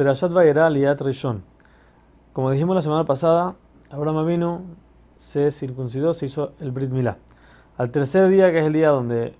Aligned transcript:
Perashat 0.00 0.32
Vayera 0.32 0.70
Liat 0.70 0.98
Rishon. 1.02 1.42
Como 2.32 2.50
dijimos 2.50 2.74
la 2.74 2.80
semana 2.80 3.04
pasada, 3.04 3.56
Abraham 3.90 4.26
vino, 4.26 4.62
se 5.18 5.50
circuncidó, 5.50 6.14
se 6.14 6.24
hizo 6.24 6.54
el 6.58 6.70
Brit 6.70 6.88
Milá. 6.88 7.18
Al 7.76 7.90
tercer 7.90 8.30
día, 8.30 8.50
que 8.50 8.60
es 8.60 8.64
el 8.64 8.72
día 8.72 8.88
donde 8.88 9.34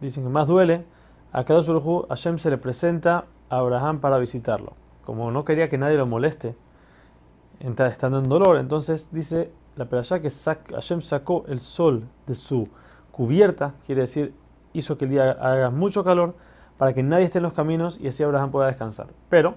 dicen 0.00 0.24
que 0.24 0.30
más 0.30 0.48
duele, 0.48 0.84
a 1.30 1.44
Kadosh 1.44 1.68
Baruj 1.68 2.08
Hashem 2.08 2.38
se 2.38 2.50
le 2.50 2.58
presenta 2.58 3.26
a 3.48 3.58
Abraham 3.58 4.00
para 4.00 4.18
visitarlo. 4.18 4.72
Como 5.04 5.30
no 5.30 5.44
quería 5.44 5.68
que 5.68 5.78
nadie 5.78 5.96
lo 5.96 6.06
moleste, 6.06 6.56
estando 7.60 8.18
en 8.18 8.28
dolor, 8.28 8.56
entonces 8.56 9.10
dice 9.12 9.52
la 9.76 9.84
Perashá 9.84 10.20
que 10.20 10.28
Hashem 10.28 11.02
sacó 11.02 11.44
el 11.46 11.60
sol 11.60 12.08
de 12.26 12.34
su 12.34 12.68
cubierta, 13.12 13.74
quiere 13.86 14.00
decir, 14.00 14.34
hizo 14.72 14.98
que 14.98 15.04
el 15.04 15.12
día 15.12 15.30
haga 15.30 15.70
mucho 15.70 16.02
calor 16.02 16.34
para 16.78 16.92
que 16.94 17.04
nadie 17.04 17.26
esté 17.26 17.38
en 17.38 17.44
los 17.44 17.52
caminos 17.52 17.96
y 18.00 18.08
así 18.08 18.24
Abraham 18.24 18.50
pueda 18.50 18.66
descansar. 18.66 19.06
Pero 19.28 19.54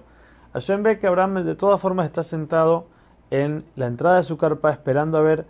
Hashem 0.52 0.82
ve 0.82 0.98
que 0.98 1.06
Abraham 1.06 1.44
de 1.44 1.54
todas 1.54 1.80
formas 1.80 2.06
está 2.06 2.22
sentado 2.22 2.86
en 3.30 3.64
la 3.76 3.86
entrada 3.86 4.16
de 4.16 4.22
su 4.22 4.36
carpa 4.38 4.70
esperando 4.70 5.18
a 5.18 5.22
ver 5.22 5.46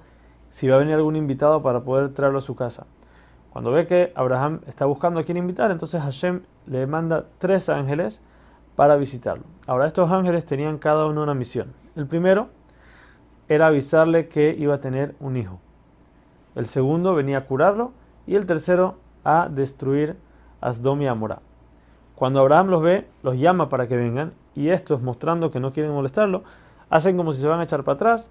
si 0.50 0.68
va 0.68 0.76
a 0.76 0.78
venir 0.78 0.94
algún 0.94 1.16
invitado 1.16 1.62
para 1.62 1.80
poder 1.80 2.08
traerlo 2.14 2.38
a 2.38 2.42
su 2.42 2.56
casa. 2.56 2.86
Cuando 3.52 3.70
ve 3.70 3.86
que 3.86 4.12
Abraham 4.14 4.60
está 4.66 4.86
buscando 4.86 5.20
a 5.20 5.24
quién 5.24 5.36
invitar, 5.36 5.70
entonces 5.70 6.00
Hashem 6.00 6.42
le 6.66 6.86
manda 6.86 7.26
tres 7.38 7.68
ángeles 7.68 8.20
para 8.76 8.96
visitarlo. 8.96 9.44
Ahora, 9.66 9.86
estos 9.86 10.10
ángeles 10.10 10.44
tenían 10.44 10.78
cada 10.78 11.06
uno 11.06 11.22
una 11.22 11.34
misión. 11.34 11.72
El 11.96 12.06
primero 12.06 12.48
era 13.48 13.66
avisarle 13.66 14.28
que 14.28 14.54
iba 14.56 14.74
a 14.74 14.80
tener 14.80 15.14
un 15.20 15.36
hijo. 15.36 15.58
El 16.54 16.66
segundo 16.66 17.14
venía 17.14 17.38
a 17.38 17.44
curarlo 17.44 17.92
y 18.26 18.34
el 18.34 18.46
tercero 18.46 18.96
a 19.24 19.48
destruir 19.48 20.16
a 20.60 20.70
Amorá. 21.10 21.40
Cuando 22.18 22.40
Abraham 22.40 22.66
los 22.66 22.82
ve, 22.82 23.06
los 23.22 23.38
llama 23.38 23.68
para 23.68 23.86
que 23.86 23.96
vengan 23.96 24.32
y 24.56 24.70
estos, 24.70 25.00
mostrando 25.00 25.52
que 25.52 25.60
no 25.60 25.70
quieren 25.70 25.92
molestarlo, 25.92 26.42
hacen 26.90 27.16
como 27.16 27.32
si 27.32 27.40
se 27.40 27.46
van 27.46 27.60
a 27.60 27.62
echar 27.62 27.84
para 27.84 27.94
atrás, 27.94 28.28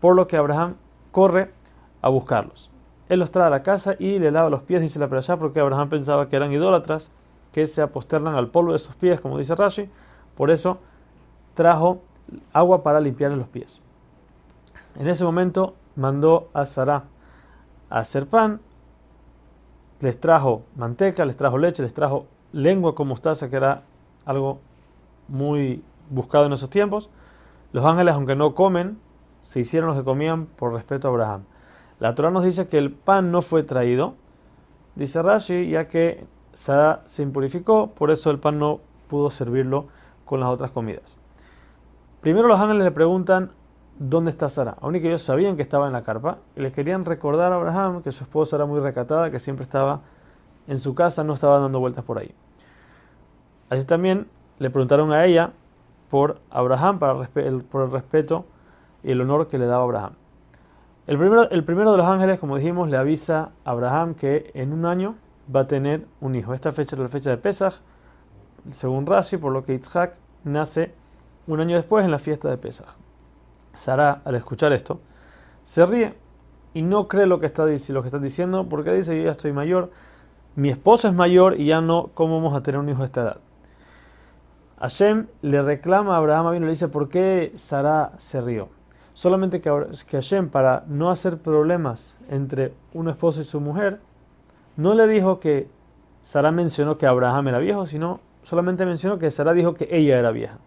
por 0.00 0.16
lo 0.16 0.26
que 0.26 0.36
Abraham 0.36 0.74
corre 1.12 1.52
a 2.00 2.08
buscarlos. 2.08 2.72
Él 3.08 3.20
los 3.20 3.30
trae 3.30 3.46
a 3.46 3.50
la 3.50 3.62
casa 3.62 3.94
y 3.96 4.18
le 4.18 4.32
lava 4.32 4.50
los 4.50 4.64
pies, 4.64 4.82
dice 4.82 4.98
la 4.98 5.04
allá, 5.04 5.36
porque 5.36 5.60
Abraham 5.60 5.88
pensaba 5.88 6.28
que 6.28 6.34
eran 6.34 6.50
idólatras, 6.50 7.12
que 7.52 7.68
se 7.68 7.80
aposternan 7.80 8.34
al 8.34 8.48
polvo 8.48 8.72
de 8.72 8.80
sus 8.80 8.96
pies, 8.96 9.20
como 9.20 9.38
dice 9.38 9.54
Rashi. 9.54 9.88
Por 10.36 10.50
eso 10.50 10.78
trajo 11.54 12.02
agua 12.52 12.82
para 12.82 12.98
limpiarle 13.00 13.36
los 13.36 13.46
pies. 13.46 13.80
En 14.96 15.06
ese 15.06 15.22
momento 15.22 15.76
mandó 15.94 16.48
a 16.54 16.66
Sarah 16.66 17.04
a 17.88 18.00
hacer 18.00 18.26
pan, 18.26 18.60
les 20.00 20.18
trajo 20.18 20.62
manteca, 20.74 21.24
les 21.24 21.36
trajo 21.36 21.56
leche, 21.56 21.84
les 21.84 21.94
trajo 21.94 22.26
lengua 22.52 22.94
con 22.94 23.08
mostaza, 23.08 23.48
que 23.48 23.56
era 23.56 23.82
algo 24.24 24.60
muy 25.28 25.82
buscado 26.10 26.46
en 26.46 26.52
esos 26.52 26.70
tiempos. 26.70 27.10
Los 27.72 27.84
ángeles, 27.84 28.14
aunque 28.14 28.36
no 28.36 28.54
comen, 28.54 28.98
se 29.40 29.60
hicieron 29.60 29.88
los 29.88 29.98
que 29.98 30.04
comían 30.04 30.46
por 30.46 30.72
respeto 30.72 31.08
a 31.08 31.10
Abraham. 31.10 31.44
La 31.98 32.14
Torah 32.14 32.30
nos 32.30 32.44
dice 32.44 32.66
que 32.66 32.78
el 32.78 32.90
pan 32.90 33.30
no 33.30 33.42
fue 33.42 33.62
traído, 33.62 34.14
dice 34.94 35.22
Rashi, 35.22 35.70
ya 35.70 35.88
que 35.88 36.26
Sara 36.52 37.02
se 37.06 37.22
impurificó, 37.22 37.90
por 37.90 38.10
eso 38.10 38.30
el 38.30 38.38
pan 38.38 38.58
no 38.58 38.80
pudo 39.08 39.30
servirlo 39.30 39.86
con 40.24 40.40
las 40.40 40.48
otras 40.48 40.70
comidas. 40.70 41.16
Primero 42.20 42.48
los 42.48 42.60
ángeles 42.60 42.84
le 42.84 42.90
preguntan 42.90 43.52
dónde 43.98 44.30
está 44.30 44.48
Sara, 44.48 44.76
aun 44.80 44.94
que 44.94 45.08
ellos 45.08 45.22
sabían 45.22 45.56
que 45.56 45.62
estaba 45.62 45.86
en 45.86 45.92
la 45.92 46.02
carpa, 46.02 46.38
y 46.56 46.60
les 46.60 46.72
querían 46.72 47.04
recordar 47.04 47.52
a 47.52 47.56
Abraham 47.56 48.02
que 48.02 48.12
su 48.12 48.24
esposa 48.24 48.56
era 48.56 48.66
muy 48.66 48.80
recatada, 48.80 49.30
que 49.30 49.38
siempre 49.38 49.62
estaba 49.62 50.00
en 50.66 50.78
su 50.78 50.94
casa, 50.94 51.24
no 51.24 51.34
estaba 51.34 51.58
dando 51.58 51.80
vueltas 51.80 52.04
por 52.04 52.18
ahí. 52.18 52.34
Así 53.70 53.84
también 53.84 54.28
le 54.58 54.70
preguntaron 54.70 55.12
a 55.12 55.24
ella 55.24 55.52
por 56.10 56.40
Abraham, 56.50 56.98
por 56.98 57.28
el 57.84 57.90
respeto 57.90 58.44
y 59.02 59.10
el 59.10 59.20
honor 59.20 59.48
que 59.48 59.58
le 59.58 59.66
daba 59.66 59.84
Abraham. 59.84 60.12
El 61.06 61.18
primero, 61.18 61.50
el 61.50 61.64
primero 61.64 61.90
de 61.90 61.98
los 61.98 62.06
ángeles, 62.06 62.38
como 62.38 62.56
dijimos, 62.56 62.88
le 62.88 62.96
avisa 62.96 63.50
a 63.64 63.70
Abraham 63.70 64.14
que 64.14 64.50
en 64.54 64.72
un 64.72 64.86
año 64.86 65.16
va 65.54 65.60
a 65.60 65.66
tener 65.66 66.06
un 66.20 66.34
hijo. 66.34 66.54
Esta 66.54 66.70
fecha 66.70 66.94
es 66.94 67.00
la 67.02 67.08
fecha 67.08 67.30
de 67.30 67.38
Pesach, 67.38 67.74
según 68.70 69.06
Rashi, 69.06 69.36
por 69.36 69.52
lo 69.52 69.64
que 69.64 69.72
Yitzhak 69.72 70.14
nace 70.44 70.94
un 71.46 71.60
año 71.60 71.76
después 71.76 72.04
en 72.04 72.12
la 72.12 72.18
fiesta 72.18 72.48
de 72.48 72.56
Pesach. 72.56 72.86
Sara, 73.72 74.22
al 74.24 74.34
escuchar 74.36 74.72
esto, 74.72 75.00
se 75.62 75.84
ríe 75.86 76.14
y 76.74 76.82
no 76.82 77.08
cree 77.08 77.26
lo 77.26 77.40
que 77.40 77.46
está, 77.46 77.64
lo 77.64 78.02
que 78.02 78.08
está 78.08 78.18
diciendo 78.18 78.68
porque 78.68 78.92
dice, 78.92 79.16
yo 79.16 79.24
ya 79.24 79.32
estoy 79.32 79.52
mayor, 79.52 79.90
mi 80.54 80.68
esposa 80.68 81.08
es 81.08 81.14
mayor 81.14 81.58
y 81.58 81.66
ya 81.66 81.80
no, 81.80 82.10
¿cómo 82.14 82.36
vamos 82.36 82.54
a 82.54 82.62
tener 82.62 82.80
un 82.80 82.88
hijo 82.88 83.00
de 83.00 83.06
esta 83.06 83.22
edad? 83.22 83.36
Hashem 84.80 85.26
le 85.42 85.62
reclama 85.62 86.14
a 86.14 86.18
Abraham 86.18 86.54
y 86.54 86.60
le 86.60 86.68
dice, 86.68 86.88
¿por 86.88 87.08
qué 87.08 87.52
Sara 87.54 88.12
se 88.16 88.40
rió? 88.40 88.68
Solamente 89.14 89.60
que, 89.60 89.70
que 90.06 90.16
Hashem, 90.16 90.48
para 90.48 90.84
no 90.88 91.10
hacer 91.10 91.38
problemas 91.38 92.16
entre 92.28 92.74
un 92.92 93.08
esposo 93.08 93.40
y 93.40 93.44
su 93.44 93.60
mujer, 93.60 94.00
no 94.76 94.94
le 94.94 95.06
dijo 95.06 95.38
que 95.38 95.68
Sara 96.22 96.50
mencionó 96.50 96.98
que 96.98 97.06
Abraham 97.06 97.48
era 97.48 97.58
viejo, 97.58 97.86
sino 97.86 98.20
solamente 98.42 98.84
mencionó 98.86 99.18
que 99.18 99.30
Sara 99.30 99.52
dijo 99.52 99.74
que 99.74 99.88
ella 99.90 100.18
era 100.18 100.30
vieja. 100.30 100.58